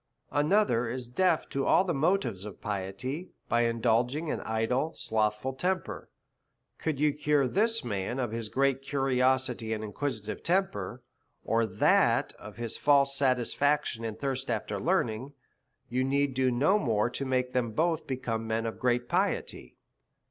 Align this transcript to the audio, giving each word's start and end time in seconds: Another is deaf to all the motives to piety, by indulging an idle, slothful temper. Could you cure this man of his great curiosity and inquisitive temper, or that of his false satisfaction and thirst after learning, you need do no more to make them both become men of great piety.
Another 0.31 0.89
is 0.89 1.07
deaf 1.07 1.47
to 1.49 1.67
all 1.67 1.83
the 1.83 1.93
motives 1.93 2.41
to 2.41 2.53
piety, 2.53 3.29
by 3.47 3.65
indulging 3.65 4.31
an 4.31 4.39
idle, 4.41 4.95
slothful 4.95 5.53
temper. 5.53 6.09
Could 6.79 6.99
you 6.99 7.13
cure 7.13 7.47
this 7.47 7.83
man 7.85 8.17
of 8.17 8.31
his 8.31 8.49
great 8.49 8.81
curiosity 8.81 9.73
and 9.73 9.83
inquisitive 9.83 10.41
temper, 10.41 11.03
or 11.45 11.67
that 11.67 12.33
of 12.39 12.57
his 12.57 12.77
false 12.77 13.15
satisfaction 13.15 14.03
and 14.03 14.17
thirst 14.19 14.49
after 14.49 14.79
learning, 14.79 15.33
you 15.87 16.03
need 16.03 16.33
do 16.33 16.49
no 16.49 16.79
more 16.79 17.07
to 17.11 17.23
make 17.23 17.53
them 17.53 17.69
both 17.71 18.07
become 18.07 18.47
men 18.47 18.65
of 18.65 18.79
great 18.79 19.07
piety. 19.07 19.77